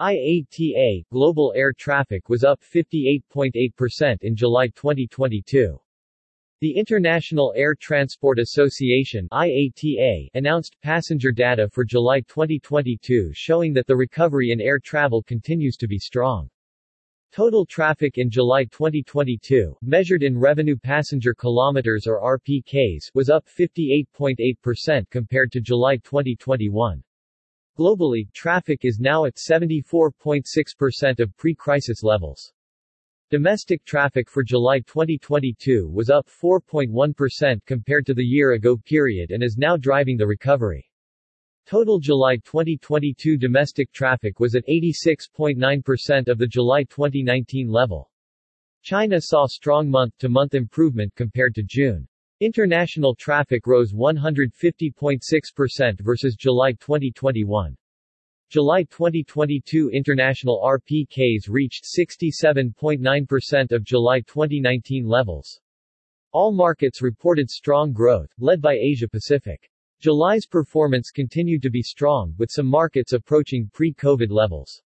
IATA, 0.00 1.04
global 1.12 1.52
air 1.54 1.72
traffic 1.72 2.28
was 2.28 2.42
up 2.42 2.60
58.8% 2.60 4.16
in 4.22 4.34
July 4.34 4.66
2022. 4.66 5.78
The 6.60 6.72
International 6.72 7.52
Air 7.54 7.76
Transport 7.76 8.40
Association 8.40 9.28
IATA 9.30 10.30
announced 10.34 10.76
passenger 10.82 11.30
data 11.30 11.68
for 11.68 11.84
July 11.84 12.22
2022 12.22 13.30
showing 13.34 13.72
that 13.74 13.86
the 13.86 13.94
recovery 13.94 14.50
in 14.50 14.60
air 14.60 14.80
travel 14.80 15.22
continues 15.22 15.76
to 15.76 15.86
be 15.86 15.98
strong. 15.98 16.50
Total 17.30 17.64
traffic 17.64 18.18
in 18.18 18.28
July 18.28 18.64
2022, 18.64 19.76
measured 19.80 20.24
in 20.24 20.36
revenue 20.36 20.76
passenger 20.76 21.34
kilometers 21.34 22.08
or 22.08 22.20
RPKs, 22.20 23.14
was 23.14 23.30
up 23.30 23.46
58.8% 23.46 25.08
compared 25.08 25.52
to 25.52 25.60
July 25.60 25.98
2021. 25.98 27.00
Globally, 27.76 28.32
traffic 28.32 28.84
is 28.84 29.00
now 29.00 29.24
at 29.24 29.34
74.6% 29.34 31.18
of 31.18 31.36
pre-crisis 31.36 32.04
levels. 32.04 32.52
Domestic 33.30 33.84
traffic 33.84 34.30
for 34.30 34.44
July 34.44 34.78
2022 34.78 35.90
was 35.92 36.08
up 36.08 36.28
4.1% 36.28 37.66
compared 37.66 38.06
to 38.06 38.14
the 38.14 38.22
year-ago 38.22 38.76
period 38.76 39.32
and 39.32 39.42
is 39.42 39.56
now 39.58 39.76
driving 39.76 40.16
the 40.16 40.24
recovery. 40.24 40.88
Total 41.66 41.98
July 41.98 42.36
2022 42.36 43.36
domestic 43.36 43.90
traffic 43.90 44.38
was 44.38 44.54
at 44.54 44.66
86.9% 44.68 46.28
of 46.28 46.38
the 46.38 46.46
July 46.46 46.84
2019 46.84 47.68
level. 47.68 48.08
China 48.82 49.20
saw 49.20 49.46
strong 49.46 49.90
month-to-month 49.90 50.54
improvement 50.54 51.12
compared 51.16 51.56
to 51.56 51.64
June. 51.64 52.06
International 52.44 53.14
traffic 53.14 53.66
rose 53.66 53.94
150.6% 53.94 56.00
versus 56.02 56.36
July 56.36 56.72
2021. 56.72 57.74
July 58.50 58.82
2022 58.82 59.88
international 59.88 60.60
RPKs 60.62 61.48
reached 61.48 61.86
67.9% 61.86 63.72
of 63.72 63.82
July 63.82 64.20
2019 64.20 65.06
levels. 65.06 65.58
All 66.32 66.52
markets 66.52 67.00
reported 67.00 67.48
strong 67.48 67.94
growth, 67.94 68.28
led 68.38 68.60
by 68.60 68.74
Asia 68.74 69.08
Pacific. 69.08 69.70
July's 70.02 70.44
performance 70.44 71.10
continued 71.10 71.62
to 71.62 71.70
be 71.70 71.80
strong, 71.80 72.34
with 72.36 72.50
some 72.52 72.66
markets 72.66 73.14
approaching 73.14 73.70
pre-COVID 73.72 74.30
levels. 74.30 74.82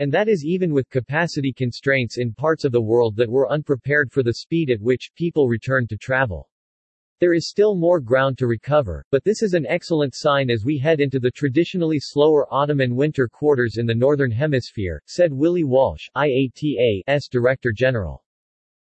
And 0.00 0.12
that 0.12 0.28
is 0.28 0.44
even 0.44 0.72
with 0.72 0.90
capacity 0.90 1.52
constraints 1.52 2.18
in 2.18 2.34
parts 2.34 2.64
of 2.64 2.72
the 2.72 2.82
world 2.82 3.14
that 3.14 3.30
were 3.30 3.48
unprepared 3.48 4.10
for 4.10 4.24
the 4.24 4.34
speed 4.34 4.70
at 4.70 4.80
which 4.80 5.12
people 5.14 5.46
returned 5.46 5.88
to 5.90 5.96
travel. 5.96 6.49
There 7.20 7.34
is 7.34 7.50
still 7.50 7.74
more 7.74 8.00
ground 8.00 8.38
to 8.38 8.46
recover, 8.46 9.04
but 9.10 9.22
this 9.24 9.42
is 9.42 9.52
an 9.52 9.66
excellent 9.66 10.14
sign 10.14 10.48
as 10.48 10.64
we 10.64 10.78
head 10.78 11.00
into 11.00 11.20
the 11.20 11.30
traditionally 11.30 11.98
slower 12.00 12.46
autumn 12.50 12.80
and 12.80 12.96
winter 12.96 13.28
quarters 13.28 13.76
in 13.76 13.84
the 13.84 13.94
Northern 13.94 14.30
Hemisphere, 14.30 15.02
said 15.04 15.30
Willie 15.30 15.64
Walsh, 15.64 16.08
IATA's 16.16 17.28
Director 17.28 17.72
General. 17.72 18.24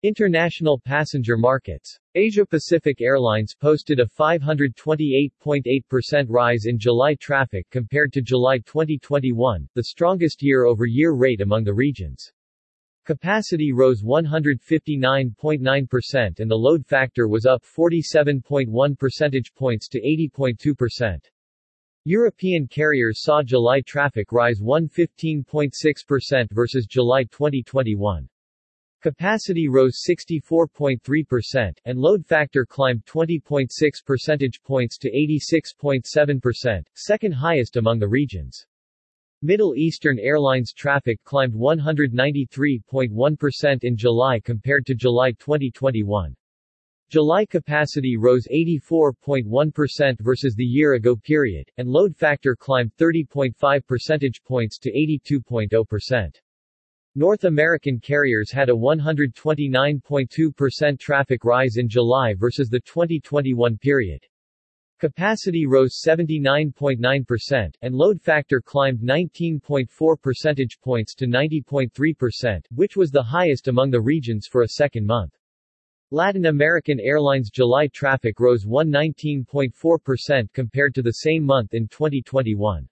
International 0.05 0.79
passenger 0.79 1.37
markets. 1.37 1.99
Asia 2.15 2.47
Pacific 2.47 3.01
Airlines 3.01 3.57
posted 3.57 3.99
a 3.99 4.07
528.8% 4.07 6.27
rise 6.29 6.67
in 6.67 6.79
July 6.79 7.17
traffic 7.17 7.69
compared 7.71 8.13
to 8.13 8.23
July 8.23 8.59
2021, 8.59 9.69
the 9.75 9.83
strongest 9.83 10.45
year-over-year 10.45 11.13
rate 11.13 11.41
among 11.41 11.65
the 11.65 11.75
regions. 11.75 12.33
Capacity 13.05 13.73
rose 13.73 14.05
159.9% 14.05 16.39
and 16.39 16.49
the 16.49 16.55
load 16.55 16.87
factor 16.87 17.27
was 17.27 17.47
up 17.47 17.65
47.1 17.65 18.97
percentage 18.97 19.53
points 19.55 19.89
to 19.89 20.01
80.2%. 20.01 21.19
European 22.05 22.69
carriers 22.69 23.23
saw 23.23 23.43
July 23.43 23.81
traffic 23.81 24.31
rise 24.31 24.61
115.6% 24.61 26.53
versus 26.53 26.87
July 26.87 27.25
2021. 27.25 28.29
Capacity 29.01 29.67
rose 29.67 30.05
64.3%, 30.09 31.79
and 31.85 31.99
load 31.99 32.25
factor 32.25 32.65
climbed 32.65 33.05
20.6 33.05 33.69
percentage 34.07 34.63
points 34.63 34.97
to 34.99 35.11
86.7%, 35.11 36.85
second 36.95 37.33
highest 37.33 37.77
among 37.77 37.99
the 37.99 38.07
regions. 38.07 38.65
Middle 39.45 39.75
Eastern 39.75 40.21
Airlines 40.21 40.73
traffic 40.73 41.19
climbed 41.25 41.55
193.1% 41.55 43.79
in 43.83 43.97
July 43.97 44.39
compared 44.39 44.87
to 44.87 44.95
July 44.95 45.33
2021. 45.33 46.37
July 47.11 47.45
capacity 47.47 48.17
rose 48.17 48.47
84.1% 48.55 50.21
versus 50.21 50.55
the 50.55 50.65
year-ago 50.65 51.17
period, 51.17 51.69
and 51.77 51.89
load 51.89 52.17
factor 52.17 52.55
climbed 52.55 52.95
30.5 52.99 53.85
percentage 53.85 54.45
points 54.45 54.79
to 54.79 54.93
82.0%. 54.93 56.41
North 57.17 57.43
American 57.43 57.99
carriers 57.99 58.53
had 58.53 58.69
a 58.69 58.73
129.2% 58.73 61.01
traffic 61.01 61.45
rise 61.45 61.79
in 61.79 61.89
July 61.89 62.33
versus 62.33 62.69
the 62.69 62.79
2021 62.79 63.77
period. 63.79 64.25
Capacity 65.03 65.67
rose 65.67 66.01
79.9%, 66.01 67.75
and 67.83 67.93
load 67.93 68.23
factor 68.23 68.61
climbed 68.61 69.01
19.4 69.01 70.23
percentage 70.23 70.81
points 70.81 71.17
to 71.17 71.27
90.3%, 71.27 72.61
which 72.71 72.97
was 72.97 73.11
the 73.11 73.21
highest 73.21 73.67
among 73.67 73.91
the 73.91 74.01
regions 74.01 74.47
for 74.47 74.63
a 74.63 74.69
second 74.69 75.05
month. 75.05 75.37
Latin 76.13 76.47
American 76.47 77.01
Airlines 77.01 77.51
July 77.51 77.89
traffic 77.89 78.39
rose 78.39 78.65
119.4% 78.65 80.53
compared 80.53 80.95
to 80.95 81.03
the 81.03 81.15
same 81.15 81.43
month 81.43 81.75
in 81.75 81.89
2021. 81.89 82.89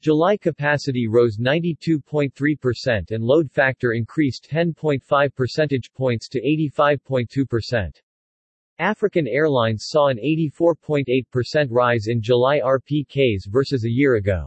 July 0.00 0.36
capacity 0.36 1.08
rose 1.08 1.38
92.3% 1.38 3.10
and 3.10 3.24
load 3.24 3.50
factor 3.50 3.94
increased 3.94 4.46
10.5 4.48 5.34
percentage 5.34 5.92
points 5.92 6.28
to 6.28 6.40
85.2%. 6.40 8.00
African 8.78 9.28
Airlines 9.28 9.86
saw 9.88 10.08
an 10.08 10.18
84.8% 10.18 11.68
rise 11.70 12.06
in 12.08 12.20
July 12.20 12.60
RPKs 12.60 13.46
versus 13.48 13.84
a 13.84 13.90
year 13.90 14.16
ago. 14.16 14.46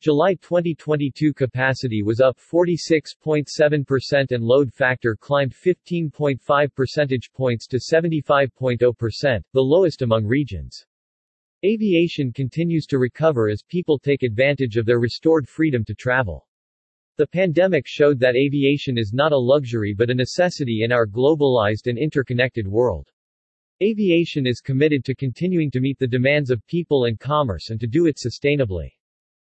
July 0.00 0.34
2022 0.34 1.32
capacity 1.32 2.02
was 2.02 2.20
up 2.20 2.36
46.7% 2.38 4.32
and 4.32 4.44
load 4.44 4.72
factor 4.72 5.16
climbed 5.16 5.54
15.5 5.54 6.74
percentage 6.74 7.32
points 7.32 7.66
to 7.66 7.78
75.0%, 7.78 9.42
the 9.52 9.60
lowest 9.60 10.02
among 10.02 10.26
regions. 10.26 10.84
Aviation 11.64 12.32
continues 12.32 12.86
to 12.86 12.98
recover 12.98 13.48
as 13.48 13.62
people 13.62 13.98
take 13.98 14.22
advantage 14.22 14.76
of 14.76 14.84
their 14.84 15.00
restored 15.00 15.48
freedom 15.48 15.84
to 15.86 15.94
travel. 15.94 16.46
The 17.16 17.26
pandemic 17.26 17.86
showed 17.86 18.18
that 18.18 18.36
aviation 18.36 18.98
is 18.98 19.12
not 19.14 19.32
a 19.32 19.38
luxury 19.38 19.94
but 19.96 20.10
a 20.10 20.14
necessity 20.14 20.82
in 20.82 20.92
our 20.92 21.06
globalized 21.06 21.86
and 21.86 21.96
interconnected 21.96 22.66
world. 22.66 23.10
Aviation 23.82 24.46
is 24.46 24.60
committed 24.60 25.04
to 25.04 25.16
continuing 25.16 25.68
to 25.72 25.80
meet 25.80 25.98
the 25.98 26.06
demands 26.06 26.50
of 26.50 26.64
people 26.68 27.06
and 27.06 27.18
commerce 27.18 27.70
and 27.70 27.80
to 27.80 27.88
do 27.88 28.06
it 28.06 28.16
sustainably. 28.16 28.88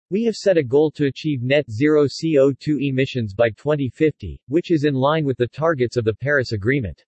We 0.08 0.22
have 0.22 0.36
set 0.36 0.56
a 0.56 0.62
goal 0.62 0.92
to 0.92 1.06
achieve 1.06 1.42
net 1.42 1.68
zero 1.68 2.06
CO2 2.06 2.80
emissions 2.80 3.34
by 3.34 3.50
2050, 3.50 4.40
which 4.46 4.70
is 4.70 4.84
in 4.84 4.94
line 4.94 5.24
with 5.24 5.36
the 5.36 5.48
targets 5.48 5.96
of 5.96 6.04
the 6.04 6.14
Paris 6.14 6.52
Agreement. 6.52 7.04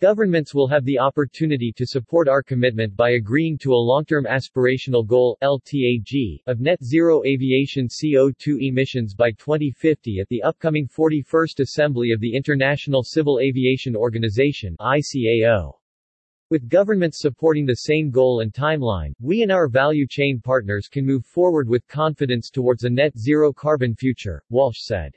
Governments 0.00 0.54
will 0.54 0.68
have 0.68 0.84
the 0.84 1.00
opportunity 1.00 1.72
to 1.76 1.84
support 1.84 2.28
our 2.28 2.44
commitment 2.44 2.94
by 2.94 3.10
agreeing 3.10 3.58
to 3.58 3.72
a 3.72 3.74
long-term 3.74 4.24
aspirational 4.24 5.04
goal 5.04 5.36
LTAG, 5.42 6.42
of 6.46 6.60
net 6.60 6.84
zero 6.84 7.24
aviation 7.24 7.88
CO2 7.88 8.58
emissions 8.60 9.12
by 9.12 9.32
2050 9.32 10.20
at 10.20 10.28
the 10.28 10.44
upcoming 10.44 10.86
41st 10.86 11.58
Assembly 11.58 12.12
of 12.12 12.20
the 12.20 12.36
International 12.36 13.02
Civil 13.02 13.40
Aviation 13.40 13.96
Organization 13.96 14.76
ICAO. 14.78 15.72
With 16.50 16.70
governments 16.70 17.20
supporting 17.20 17.66
the 17.66 17.74
same 17.74 18.10
goal 18.10 18.40
and 18.40 18.54
timeline, 18.54 19.12
we 19.20 19.42
and 19.42 19.52
our 19.52 19.68
value 19.68 20.06
chain 20.06 20.40
partners 20.40 20.88
can 20.88 21.04
move 21.04 21.26
forward 21.26 21.68
with 21.68 21.86
confidence 21.88 22.48
towards 22.48 22.84
a 22.84 22.90
net 22.90 23.18
zero 23.18 23.52
carbon 23.52 23.94
future, 23.94 24.42
Walsh 24.48 24.80
said. 24.80 25.14